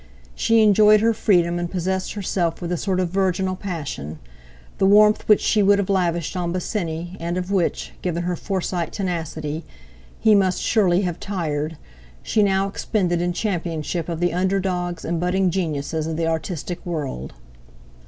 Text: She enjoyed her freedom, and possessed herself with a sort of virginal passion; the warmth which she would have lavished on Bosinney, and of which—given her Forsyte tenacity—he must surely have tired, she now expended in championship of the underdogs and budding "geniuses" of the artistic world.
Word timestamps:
She 0.33 0.63
enjoyed 0.63 0.99
her 1.01 1.13
freedom, 1.13 1.59
and 1.59 1.69
possessed 1.69 2.13
herself 2.13 2.59
with 2.59 2.71
a 2.71 2.75
sort 2.77 2.99
of 2.99 3.09
virginal 3.11 3.55
passion; 3.55 4.17
the 4.79 4.87
warmth 4.87 5.27
which 5.29 5.41
she 5.41 5.61
would 5.61 5.77
have 5.77 5.91
lavished 5.91 6.35
on 6.35 6.51
Bosinney, 6.51 7.15
and 7.19 7.37
of 7.37 7.51
which—given 7.51 8.23
her 8.23 8.35
Forsyte 8.35 8.91
tenacity—he 8.91 10.33
must 10.33 10.59
surely 10.63 11.01
have 11.01 11.19
tired, 11.19 11.77
she 12.23 12.41
now 12.41 12.67
expended 12.67 13.21
in 13.21 13.31
championship 13.31 14.09
of 14.09 14.19
the 14.19 14.33
underdogs 14.33 15.05
and 15.05 15.19
budding 15.19 15.51
"geniuses" 15.51 16.07
of 16.07 16.17
the 16.17 16.25
artistic 16.25 16.83
world. 16.83 17.35